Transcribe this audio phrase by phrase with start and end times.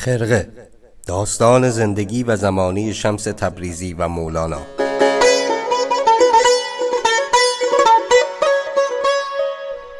[0.00, 0.52] خرقه
[1.06, 4.60] داستان زندگی و زمانی شمس تبریزی و مولانا.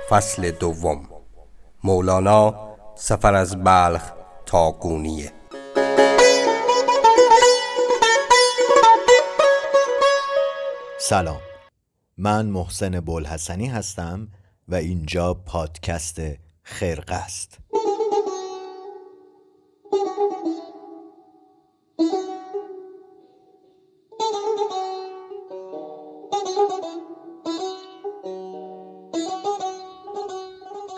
[0.08, 1.08] فصل دوم.
[1.84, 2.54] مولانا
[2.94, 4.12] سفر از بلخ
[4.46, 5.32] تا گونیه.
[11.00, 11.40] سلام.
[12.18, 14.28] من محسن بولحسنی هستم
[14.68, 16.20] و اینجا پادکست
[16.62, 17.58] خرقه است.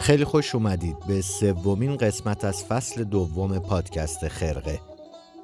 [0.02, 4.80] خیلی خوش اومدید به سومین قسمت از فصل دوم پادکست خرقه.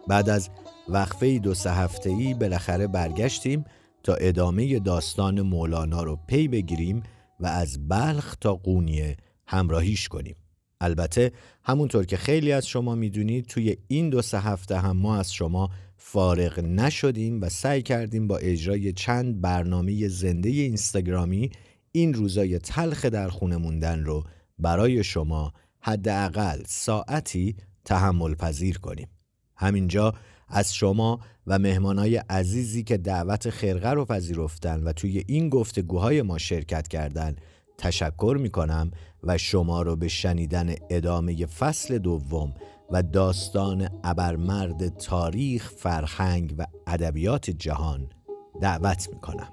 [0.09, 0.51] بعد از
[0.89, 3.65] وقفه دو سه هفته ای بالاخره برگشتیم
[4.03, 7.03] تا ادامه داستان مولانا رو پی بگیریم
[7.41, 10.37] و از بلخ تا قونیه همراهیش کنیم.
[10.81, 11.33] البته
[11.65, 15.71] همونطور که خیلی از شما می‌دونید توی این دو سه هفته هم ما از شما
[15.97, 21.51] فارغ نشدیم و سعی کردیم با اجرای چند برنامه زنده اینستاگرامی
[21.93, 24.25] این روزای تلخ در خونه موندن رو
[24.59, 29.09] برای شما حداقل ساعتی تحمل پذیر کنیم
[29.57, 30.15] همینجا
[30.49, 36.39] از شما و مهمانای عزیزی که دعوت خرقه رو پذیرفتن و توی این گفتگوهای ما
[36.39, 37.37] شرکت کردن
[37.79, 38.91] تشکر می کنم
[39.23, 42.55] و شما رو به شنیدن ادامه فصل دوم
[42.91, 48.09] و داستان ابرمرد تاریخ، فرهنگ و ادبیات جهان
[48.61, 49.53] دعوت می کنم.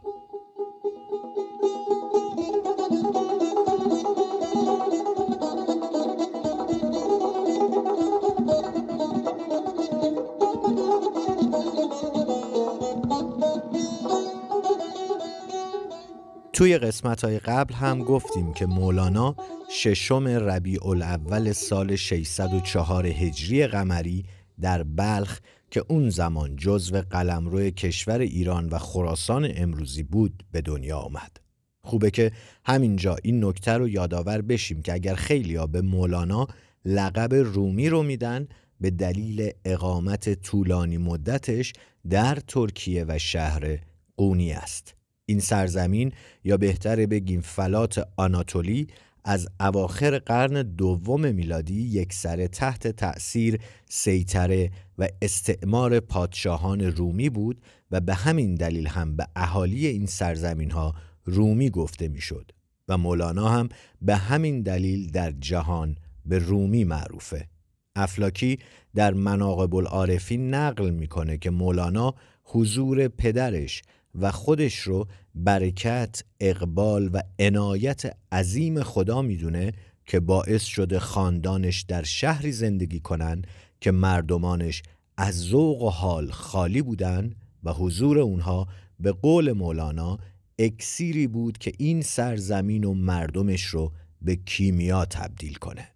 [16.56, 19.36] توی قسمت های قبل هم گفتیم که مولانا
[19.72, 24.26] ششم ربیع الاول سال 604 هجری قمری
[24.62, 25.40] در بلخ
[25.72, 31.38] که اون زمان جزو قلمرو کشور ایران و خراسان امروزی بود به دنیا آمد.
[31.84, 32.32] خوبه که
[32.66, 36.48] همینجا این نکته رو یادآور بشیم که اگر خیلیا به مولانا
[36.86, 38.48] لقب رومی رو میدن
[38.82, 41.74] به دلیل اقامت طولانی مدتش
[42.10, 43.80] در ترکیه و شهر
[44.18, 44.95] قونی است.
[45.26, 46.12] این سرزمین
[46.44, 48.88] یا بهتره بگیم فلات آناتولی
[49.24, 53.60] از اواخر قرن دوم میلادی یک سر تحت تأثیر
[53.90, 60.72] سیطره و استعمار پادشاهان رومی بود و به همین دلیل هم به اهالی این سرزمین
[60.72, 62.52] ها رومی گفته می‌شد
[62.88, 63.70] و مولانا هم
[64.02, 67.48] به همین دلیل در جهان به رومی معروفه.
[67.96, 68.60] افلاکی
[68.96, 72.14] در مناقب العارفین نقل می‌کنه که مولانا
[72.44, 73.82] حضور پدرش
[74.20, 79.72] و خودش رو برکت، اقبال و عنایت عظیم خدا می‌دونه
[80.06, 83.42] که باعث شده خاندانش در شهری زندگی کنن
[83.82, 84.84] که مردمانش
[85.18, 88.68] از ذوق و حال خالی بودن و حضور اونها
[89.00, 90.18] به قول مولانا
[90.60, 95.88] اکسیری بود که این سرزمین و مردمش رو به کیمیا تبدیل کنه.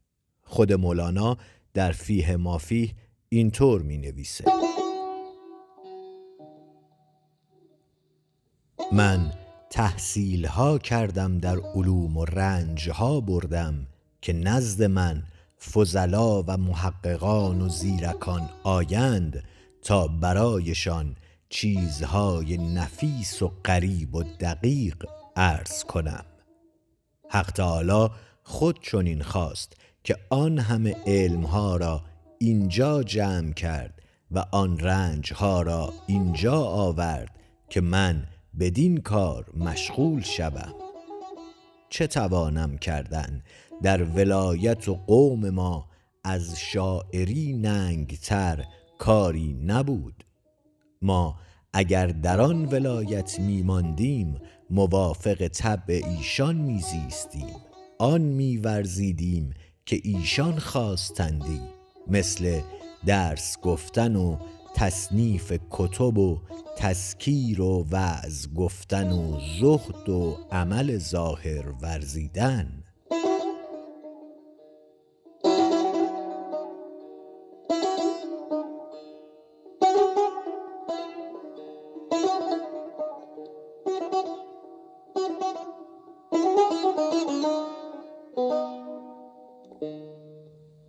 [0.42, 1.38] خود مولانا
[1.74, 2.90] در فیه مافیه
[3.30, 4.44] اینطور می نویسه
[8.92, 9.32] من
[9.70, 13.88] تحصیل ها کردم در علوم و رنج ها بردم
[14.22, 15.24] که نزد من
[15.74, 19.44] فضلا و محققان و زیرکان آیند
[19.82, 21.16] تا برایشان
[21.50, 26.26] چیزهای نفیس و غریب و دقیق عرض کنم.
[27.30, 28.10] حق تعالی
[28.44, 29.74] خود چنین خواست
[30.04, 32.02] که آن همه علمها را
[32.38, 34.02] اینجا جمع کرد
[34.32, 37.36] و آن رنجها را اینجا آورد
[37.70, 38.24] که من
[38.60, 40.74] بدین کار مشغول شوم.
[41.90, 43.44] چه توانم کردن
[43.82, 45.88] در ولایت و قوم ما
[46.24, 48.66] از شاعری ننگتر
[48.98, 50.24] کاری نبود.
[51.02, 51.36] ما
[51.74, 57.56] اگر در آن ولایت میماندیم موافق طبع ایشان میزیستیم
[58.00, 59.54] آن میورزیدیم
[59.86, 61.62] که ایشان خواستندی
[62.08, 62.62] مثل
[63.06, 64.38] درس گفتن و
[64.76, 66.40] تصنیف کتب و
[66.78, 72.84] تسکیر و وعظ گفتن و زهد و عمل ظاهر ورزیدن.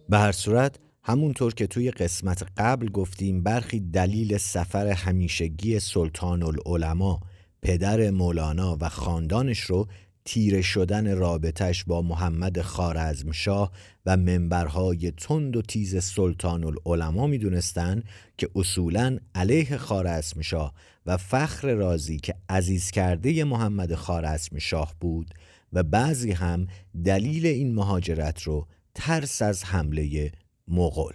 [0.09, 7.19] به هر صورت همونطور که توی قسمت قبل گفتیم برخی دلیل سفر همیشگی سلطان العلماء
[7.63, 9.89] پدر مولانا و خاندانش رو
[10.25, 13.73] تیره شدن رابطش با محمد خارزمشاه
[14.07, 18.03] و منبرهای تند و تیز سلطان العلماء می دونستن
[18.39, 20.75] که اصولا علیه خارزمشاه
[21.07, 25.35] و فخر رازی که عزیز کرده محمد خارزمشاه بود
[25.73, 26.67] و بعضی هم
[27.05, 30.33] دلیل این مهاجرت رو ترس از حمله
[30.71, 31.15] مغول.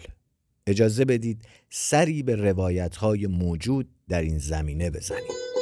[0.68, 5.55] اجازه بدید سری به روایت های موجود در این زمینه بزنیم.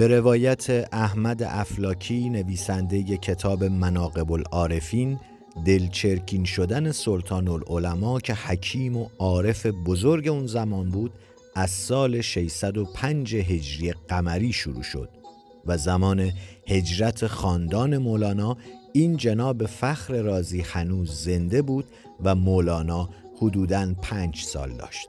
[0.00, 5.20] به روایت احمد افلاکی نویسنده کتاب مناقب العارفین
[5.66, 11.12] دلچرکین شدن سلطان العلماء که حکیم و عارف بزرگ اون زمان بود
[11.54, 15.08] از سال 605 هجری قمری شروع شد
[15.66, 16.32] و زمان
[16.68, 18.56] هجرت خاندان مولانا
[18.92, 21.84] این جناب فخر رازی هنوز زنده بود
[22.24, 25.08] و مولانا حدوداً پنج سال داشت.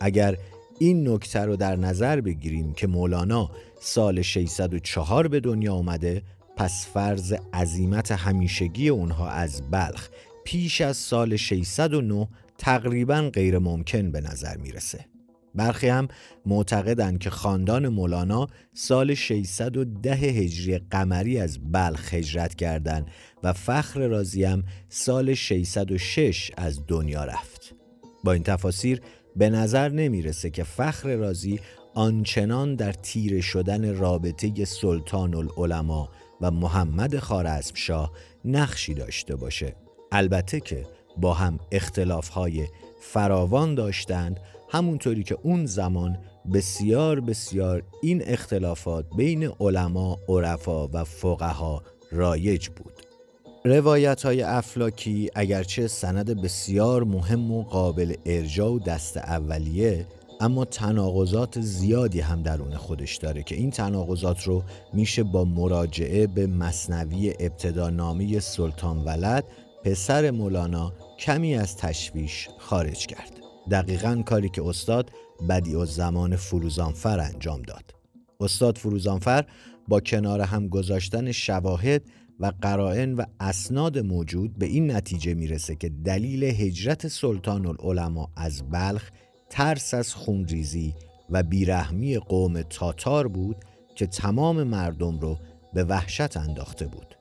[0.00, 0.36] اگر
[0.78, 3.50] این نکته رو در نظر بگیریم که مولانا
[3.80, 6.22] سال 604 به دنیا آمده
[6.56, 10.08] پس فرض عظیمت همیشگی اونها از بلخ
[10.44, 12.28] پیش از سال 609
[12.58, 15.04] تقریبا غیر ممکن به نظر می‌رسه.
[15.54, 16.08] برخی هم
[16.46, 23.06] معتقدند که خاندان مولانا سال 610 هجری قمری از بلخ هجرت کردند
[23.42, 27.74] و فخر رازی هم سال 606 از دنیا رفت.
[28.24, 29.00] با این تفاسیر
[29.36, 31.60] به نظر نمی‌رسه که فخر رازی
[31.94, 36.08] آنچنان در تیره شدن رابطه سلطان العلماء
[36.40, 38.12] و محمد خارزمشاه
[38.44, 39.76] نقشی داشته باشه.
[40.12, 40.86] البته که
[41.16, 42.66] با هم اختلافهای
[43.00, 44.40] فراوان داشتند
[44.70, 46.18] همونطوری که اون زمان
[46.52, 51.82] بسیار بسیار این اختلافات بین علما، عرفا و فقها
[52.12, 52.93] رایج بود.
[53.66, 60.06] روایت های افلاکی اگرچه سند بسیار مهم و قابل ارجاع و دست اولیه
[60.40, 64.62] اما تناقضات زیادی هم درون خودش داره که این تناقضات رو
[64.92, 69.44] میشه با مراجعه به مصنوی ابتدانامی سلطان ولد
[69.84, 73.32] پسر مولانا کمی از تشویش خارج کرد.
[73.70, 75.10] دقیقا کاری که استاد
[75.48, 77.94] بدی و زمان فروزانفر انجام داد.
[78.40, 79.44] استاد فروزانفر
[79.88, 82.02] با کنار هم گذاشتن شواهد
[82.40, 88.62] و قرائن و اسناد موجود به این نتیجه می‌رسه که دلیل هجرت سلطان العلماء از
[88.70, 89.10] بلخ
[89.50, 90.94] ترس از خونریزی
[91.30, 93.56] و بیرحمی قوم تاتار بود
[93.94, 95.38] که تمام مردم رو
[95.74, 97.16] به وحشت انداخته بود.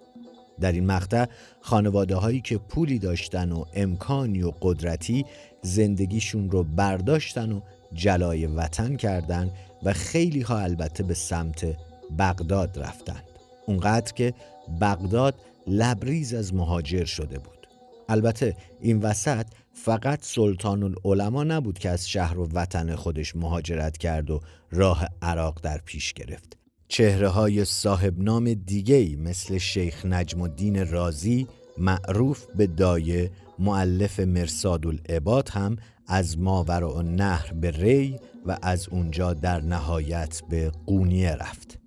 [0.59, 1.25] در این مقطع
[1.61, 5.25] خانواده هایی که پولی داشتن و امکانی و قدرتی
[5.61, 7.61] زندگیشون رو برداشتن و
[7.93, 9.51] جلای وطن کردند
[9.83, 11.77] و خیلی ها البته به سمت
[12.19, 13.32] بغداد رفتند
[13.67, 14.33] اونقدر که
[14.81, 15.35] بغداد
[15.67, 17.67] لبریز از مهاجر شده بود.
[18.09, 24.31] البته این وسط فقط سلطان العلماء نبود که از شهر و وطن خودش مهاجرت کرد
[24.31, 24.39] و
[24.71, 26.57] راه عراق در پیش گرفت.
[26.87, 31.47] چهره های صاحب نام دیگه مثل شیخ نجم الدین رازی
[31.77, 35.75] معروف به دایه معلف مرساد العباد هم
[36.07, 41.79] از ماور و نهر به ری و از اونجا در نهایت به قونیه رفت.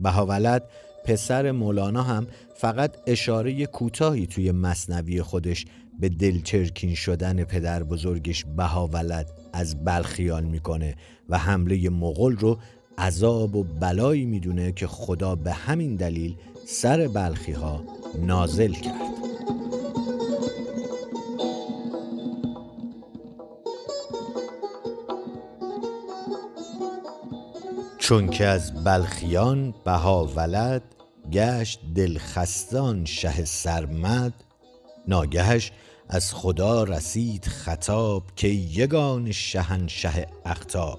[0.00, 0.68] بهاولد
[1.04, 5.64] پسر مولانا هم فقط اشاره کوتاهی توی مصنوی خودش
[6.00, 10.94] به دلچرکین شدن پدر بزرگش بهاولد از بلخیال می‌کنه
[11.28, 12.58] و حمله مغول رو
[12.98, 17.84] عذاب و بلایی می‌دونه که خدا به همین دلیل سر بلخی ها
[18.18, 19.31] نازل کرد.
[28.12, 30.82] چون که از بلخیان بها ولد
[31.32, 34.32] گشت دلخستان شه سرمد.
[35.08, 35.72] ناگهش
[36.08, 40.98] از خدا رسید خطاب که یگان شهنشه اختاب.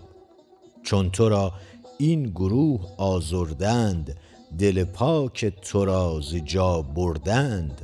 [0.84, 1.54] چون تو را
[1.98, 4.18] این گروه آزردند
[4.60, 7.82] دل پاک تو را ز جا بردند.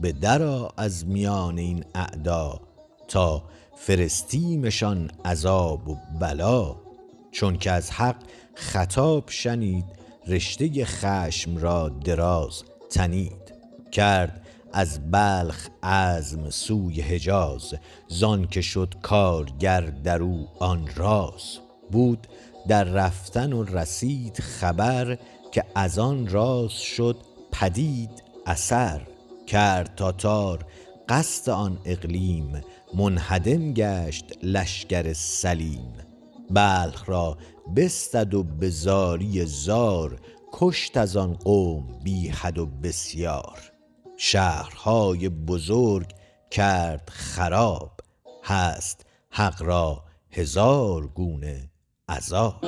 [0.00, 2.60] به درا از میان این اعدا
[3.08, 3.42] تا
[3.76, 6.87] فرستیمشان عذاب و بلا.
[7.32, 8.16] چون که از حق
[8.54, 9.84] خطاب شنید
[10.26, 13.54] رشته خشم را دراز تنید.
[13.92, 17.74] کرد از بلخ عزم سوی حجاز
[18.08, 21.58] زان که شد کارگر در او آن راز.
[21.90, 22.26] بود
[22.68, 25.18] در رفتن و رسید خبر
[25.52, 27.16] که از آن راز شد
[27.52, 29.00] پدید اثر.
[29.46, 30.64] کرد تاتار
[31.08, 32.60] قصد آن اقلیم
[32.94, 36.07] منهدم گشت لشکر سلیم.
[36.50, 37.38] بلخ را
[37.76, 40.20] بستد و به زاری زار
[40.52, 43.72] کشت از آن قوم بی حد و بسیار.
[44.16, 46.14] شهرهای بزرگ
[46.50, 48.00] کرد خراب
[48.44, 51.70] هست حق را هزار گونه
[52.08, 52.64] عذاب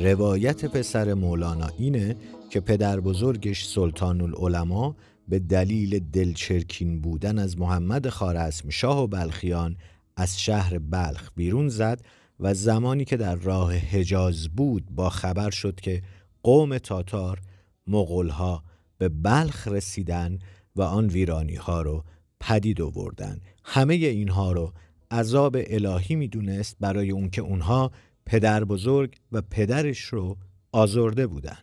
[0.00, 2.16] روایت پسر مولانا اینه
[2.50, 4.94] که پدر بزرگش سلطان العلماء
[5.28, 9.76] به دلیل دلچرکین بودن از محمد خارزم شاه و بلخیان
[10.16, 12.00] از شهر بلخ بیرون زد
[12.40, 16.02] و زمانی که در راه حجاز بود با خبر شد که
[16.42, 17.40] قوم تاتار
[17.86, 18.62] مغلها
[18.98, 20.38] به بلخ رسیدن
[20.76, 22.04] و آن ویرانی ها رو
[22.40, 23.40] پدید آوردن.
[23.64, 24.72] همه اینها رو
[25.10, 27.90] عذاب الهی می‌دونست برای اون که اونها
[28.28, 30.36] پدر بزرگ و پدرش رو
[30.72, 31.58] آزرده بودن.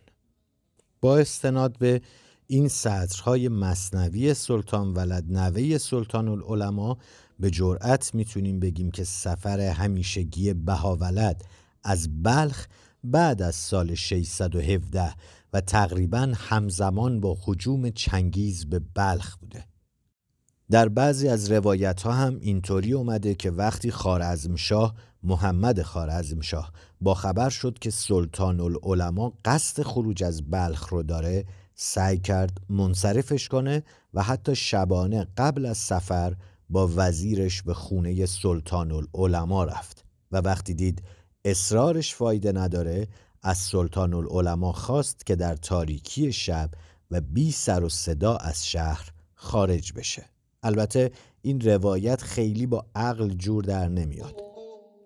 [1.02, 2.02] با استناد به
[2.48, 6.98] این سطرهای مصنوی سلطان ولد نوه سلطان العلماء
[7.40, 11.46] به جرأت می‌تونیم بگیم که سفر همیشگی بهاولد
[11.84, 12.66] از بلخ
[13.04, 15.14] بعد از سال 617
[15.54, 19.66] و تقریبا همزمان با حجوم چنگیز به بلخ بوده.
[20.72, 27.50] در بعضی از روایت ها هم اینطوری اومده که وقتی خارزمشاه محمد خارزمشاه با خبر
[27.50, 34.24] شد که سلطان العلماء قصد خروج از بلخ رو داره سعی کرد منصرفش کنه و
[34.24, 36.36] حتی شبانه قبل از سفر
[36.70, 40.05] با وزیرش به خونه سلطان العلماء رفت.
[40.32, 41.03] و وقتی دید
[41.46, 43.08] اصرارش فایده نداره
[43.44, 46.70] از سلطان العلماء خواست که در تاریکی شب
[47.12, 50.25] و بی سر و صدا از شهر خارج بشه.
[50.63, 54.45] البته این روایت خیلی با عقل جور در نمیاد.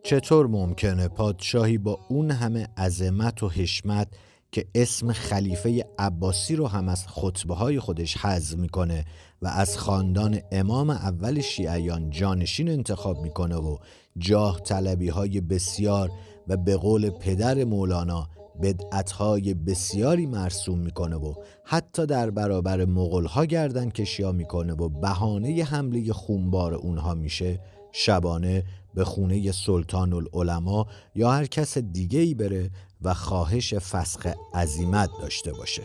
[0.04, 4.08] چطور ممکنه پادشاهی با اون همه عظمت و حشمت
[4.52, 9.06] که اسم خلیفه عباسی رو هم از خطبه های خودش حذف می‌کنه
[9.42, 13.78] و از خاندان امام اول شیعیان جانشین انتخاب می‌کنه و
[14.18, 16.12] جاه طلبی های بسیار
[16.48, 18.30] و به قول پدر مولانا
[18.62, 26.14] بدعتهای بسیاری مرسوم می‌کنه و حتی در برابر مغلها گردن کشیا می‌کنه و بهانه حمله
[26.14, 27.60] خونبار اونها میشه
[27.92, 32.70] شبانه به خونه سلطان العلماء یا هر کس دیگه ای بره
[33.02, 35.84] و خواهش فسخ عزیمت داشته باشه.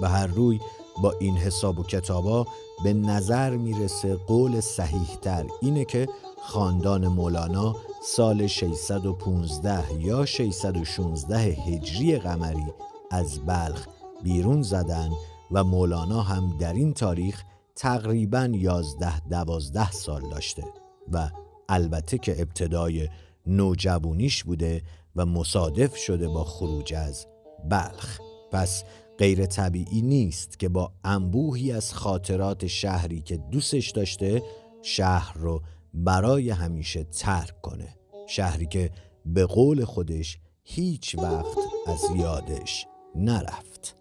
[0.00, 0.60] به هر روی
[1.02, 2.46] با این حساب و کتابا
[2.84, 6.08] به نظر می‌رسه قول صحیح تر اینه که
[6.42, 12.66] خاندان مولانا سال 615 یا 616 هجری قمری
[13.10, 13.86] از بلخ
[14.22, 15.10] بیرون زدن
[15.50, 17.42] و مولانا هم در این تاریخ
[17.76, 20.79] تقریبا 11 دوازده سال داشته.
[21.10, 21.30] و
[21.68, 23.08] البته که ابتدای
[23.46, 24.82] نوجوانیش بوده
[25.16, 27.26] و مصادف شده با خروج از
[27.70, 28.20] بلخ.
[28.52, 28.84] پس
[29.18, 34.42] غیر طبیعی نیست که با انبوهی از خاطرات شهری که دوستش داشته
[34.82, 35.62] شهر رو
[35.94, 37.96] برای همیشه ترک کنه.
[38.28, 38.90] شهری که
[39.26, 43.99] به قول خودش هیچ وقت از یادش نرفت.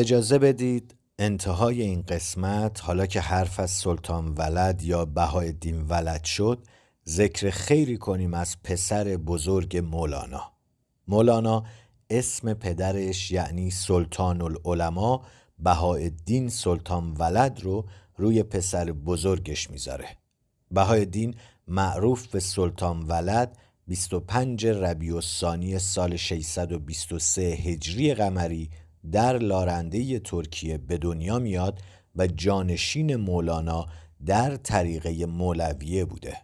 [0.00, 6.64] اجازه بدید انتهای این قسمت حالا که حرف از سلطان ولد یا بهایالدین ولد شد
[7.08, 10.52] ذکر خیری کنیم از پسر بزرگ مولانا.
[11.08, 11.64] مولانا
[12.10, 15.22] اسم پدرش یعنی سلطان العلماء
[15.58, 17.84] بهایالدین سلطان ولد رو
[18.16, 20.08] روی پسر بزرگش می‌ذاره.
[20.70, 21.34] بهایالدین
[21.68, 28.70] معروف به سلطان ولد 25 ربیع الثانی سال 623 هجری قمری
[29.12, 31.82] در لارنده ترکیه به دنیا میاد
[32.16, 33.86] و جانشین مولانا
[34.26, 36.36] در طریقه مولویه بوده.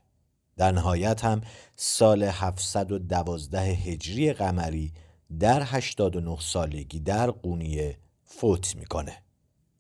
[0.57, 1.41] در نهایت هم
[1.77, 4.93] سال 712 هجری قمری
[5.41, 9.23] در 89 سالگی در قونیه فوت می‌کنه.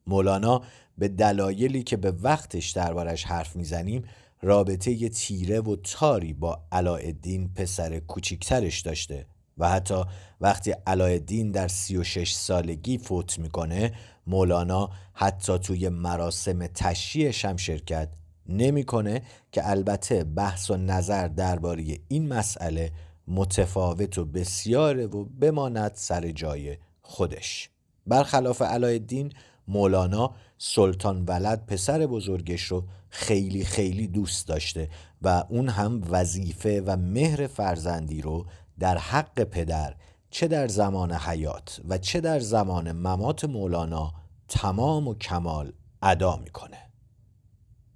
[0.07, 0.63] مولانا
[0.99, 4.05] به دلایلی که به وقتش دربارش حرف می‌زنیم
[4.43, 9.27] رابطه تیره و تاری با علایالدین پسر کوچیکترش داشته.
[9.59, 10.05] و حتی
[10.41, 13.93] وقتی علایالدین در 36 سالگی فوت می‌کنه
[14.27, 18.09] مولانا حتی توی مراسم تشییعش هم شرکت
[18.49, 19.23] نمی‌کنه
[19.53, 22.93] که البته بحث و نظر درباره این مسئله
[23.29, 27.71] متفاوت و بسیاره و بماند سر جای خودش.
[28.07, 29.33] برخلاف علایالدین
[29.69, 34.89] مولانا سلطان ولد پسر بزرگش رو خیلی خیلی دوست داشته
[35.23, 38.47] و اون هم وظیفه و مهر فرزندی رو
[38.79, 39.95] در حق پدر
[40.31, 44.13] چه در زمان حیات و چه در زمان ممات مولانا
[44.49, 46.79] تمام و کمال ادا می‌کنه.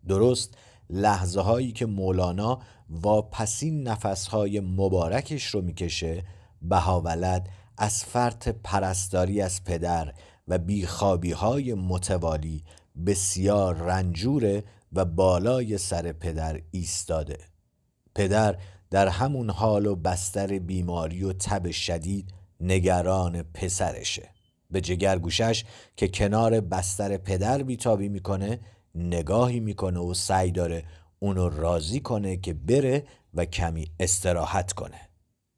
[0.08, 0.54] درست
[0.90, 2.60] لحظه هایی که مولانا
[2.90, 6.24] واپسین نفسهای مبارکش رو می‌کشه
[6.62, 10.14] بهاولد از فرط پرستاری از پدر
[10.48, 12.64] و بیخوابی های متوالی
[13.06, 17.38] بسیار رنجوره و بالای سر پدر ایستاده.
[18.14, 18.58] پدر
[18.90, 24.28] در همون حال و بستر بیماری و تب شدید نگران پسرشه.
[24.70, 25.64] به جگرگوشش
[25.96, 28.60] که کنار بستر پدر بیتابی می‌کنه
[28.94, 30.84] نگاهی می‌کنه و سعی داره
[31.18, 33.04] اونو راضی کنه که بره
[33.34, 35.00] و کمی استراحت کنه.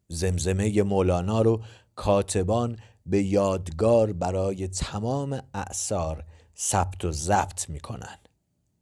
[0.09, 1.63] زمزمه مولانا رو
[1.95, 6.25] کاتبان به یادگار برای تمام اعثار
[6.57, 8.19] ثبت و ضبط می‌کنن.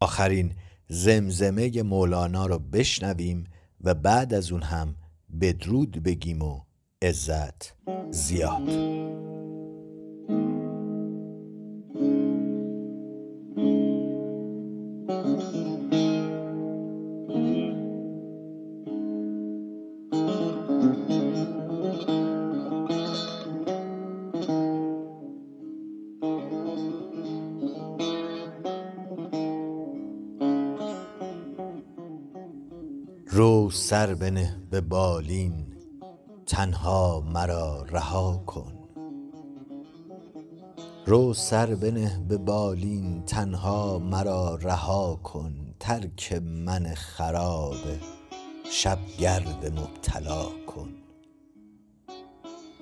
[0.01, 0.53] آخرین
[0.89, 3.45] زمزمه مولانا رو بشنویم
[3.85, 4.95] و بعد از اون هم
[5.41, 6.61] بدرود بگیم و
[7.03, 7.75] عزت
[8.11, 8.71] زیاد.
[33.91, 35.67] سر بنه به بالین
[36.47, 38.73] تنها مرا رها کن.
[41.07, 45.75] رو سر بنه به بالین تنها مرا رها کن.
[45.81, 47.75] ترک من خراب
[48.71, 50.89] شب گرد مبتلا کن.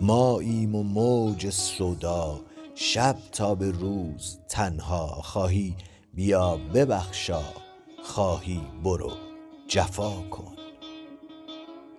[0.01, 2.41] ماییم و موج سودا
[2.75, 5.77] شب تا به روز تنها خواهی.
[6.15, 7.43] بیا ببخشا
[8.05, 9.13] خواهی برو
[9.69, 10.68] جفا کن.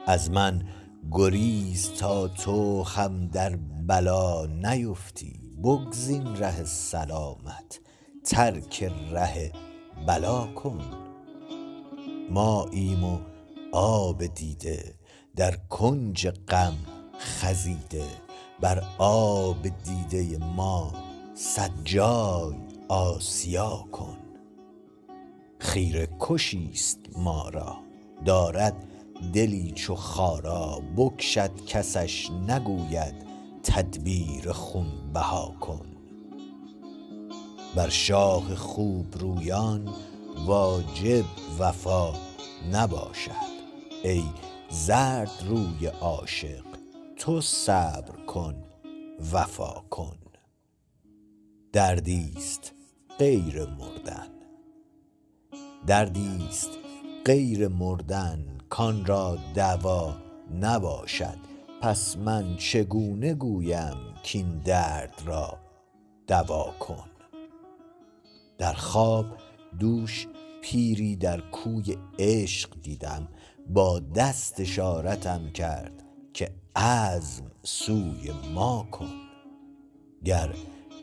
[0.09, 0.63] از من
[1.11, 3.55] گریز تا تو هم در
[3.87, 5.33] بلا نیفتی.
[5.63, 7.79] بگزین ره سلامت
[8.23, 9.51] ترک ره
[10.07, 10.81] بلا کن.
[12.29, 13.19] ماییم و
[13.71, 14.95] آب دیده
[15.35, 16.77] در کنج غم
[17.19, 18.05] خزیده.
[18.61, 20.93] بر آب دیده ما
[21.33, 22.55] صد جای
[22.87, 24.17] آسیا کن.
[25.59, 27.77] خیره کشی است ما را
[28.25, 28.88] دارد
[29.33, 33.15] دلی چو خارا بکشد کسش نگوید
[33.63, 35.85] تدبیر خون بها کن.
[37.75, 39.93] بر شاه خوب رویان
[40.45, 41.25] واجب
[41.59, 42.13] وفا
[42.71, 43.59] نباشد.
[44.03, 44.23] ای
[44.69, 46.65] زرد روی عاشق
[47.17, 48.55] تو صبر کن
[49.33, 50.17] وفا کن.
[51.73, 52.73] دردیست
[53.19, 54.29] غیر مردن.
[55.87, 56.69] دردیست
[57.25, 60.15] غیر مردن کان را دوا
[60.61, 61.37] نباشد.
[61.81, 65.57] پس من چگونه گویم کین درد را
[66.27, 67.09] دوا کن؟
[68.57, 69.25] در خواب
[69.79, 70.27] دوش
[70.61, 73.27] پیری در کوی عشق دیدم.
[73.69, 76.03] با دست اشارتم کرد
[76.33, 79.11] که عزم سوی ما کن.
[80.25, 80.55] گر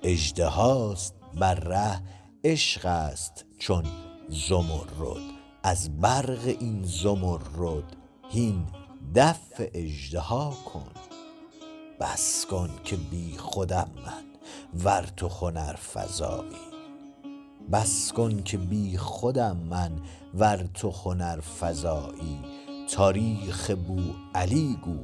[0.03, 2.03] اژدهاست بر ره
[2.45, 3.85] عشق است چون
[4.29, 5.36] زمرد.
[5.67, 7.97] از برق این زمرد
[8.29, 8.67] هین
[9.15, 10.91] دفع اژدها کن.
[12.01, 14.25] بس کن که بی خودم من
[14.85, 16.67] ور تو هنر فزایی.
[17.73, 19.93] بس کن که بی خودم من
[20.35, 22.39] ور تو هنر فزایی.
[22.91, 24.99] تاریخ بوعلی گو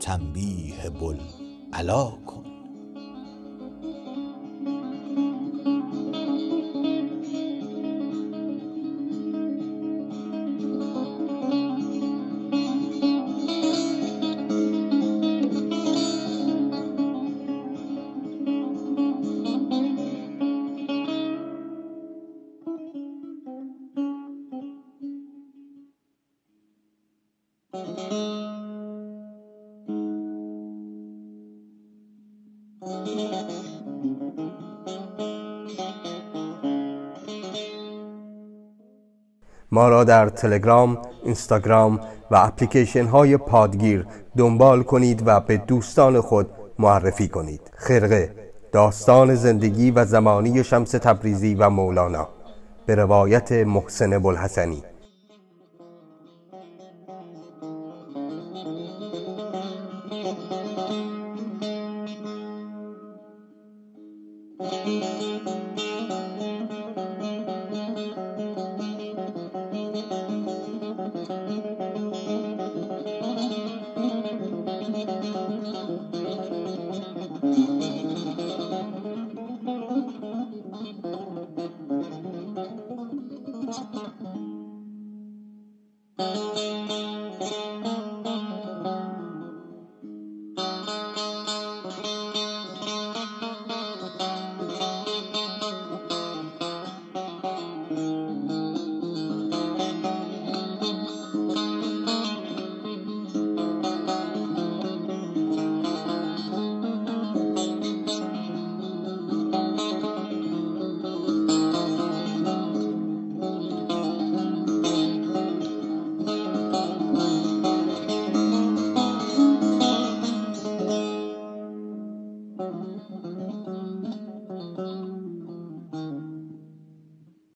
[0.00, 2.41] تنبیه بوالعلا کن.
[39.72, 44.06] ما را در تلگرام، اینستاگرام و اپلیکیشن های پادگیر
[44.36, 47.60] دنبال کنید و به دوستان خود معرفی کنید.
[47.76, 48.34] خرقه
[48.72, 52.28] داستان زندگی و زمانی شمس تبریزی و مولانا.
[52.86, 54.82] به روایت محسن بلحسنی